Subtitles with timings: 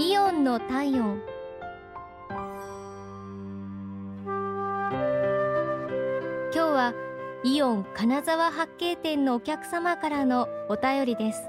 [0.00, 1.20] イオンの体温。
[4.24, 4.32] 今
[6.52, 6.94] 日は
[7.42, 11.42] イオン金沢八景店のお客様からのお便りです。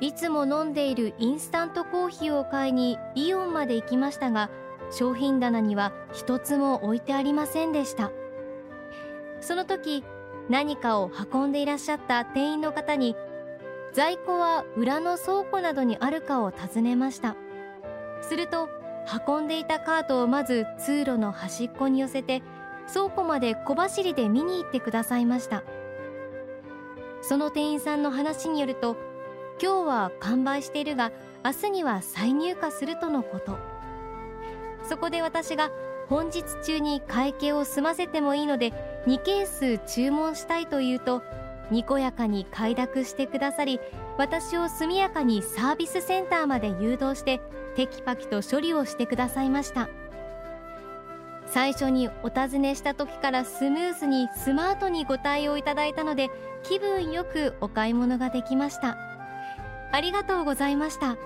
[0.00, 4.50] いつも飲んでいるインスタントコーヒーを買いにイオンまで行きましたが
[4.90, 8.10] 商品棚には一つも置いてありませんでした。
[9.40, 10.02] その時
[10.48, 13.14] 何かを運んでいらっしゃった店員の方に
[13.92, 17.36] 在庫は裏の倉庫などにあるかを尋ねました。
[18.22, 18.68] すると
[19.26, 22.42] 運んでいたカートをまず通路の端っこに寄せて
[22.92, 25.62] 倉庫まで小走りで見に行ってくださいました。
[27.20, 28.96] その店員さんの話によると
[29.62, 31.12] 今日は完売しているが
[31.44, 33.58] 明日には再入荷するとのこと。
[34.88, 35.70] そこで私が
[36.08, 38.72] 本日中に会計を済ませてもいいので
[39.06, 41.22] 2ケース注文したいと言うと
[41.72, 43.80] にこやかに快諾してくださり
[44.18, 47.40] 私を速やかにサービスセンターまで誘導して
[47.74, 49.88] テキパキと処理をしてくださいました。
[51.46, 56.30] 最初にお尋ねした時からスムーズにスマートにご対応いただいたので
[56.62, 58.96] 気分よくお買い物ができました。
[59.92, 61.16] ありがとうございました。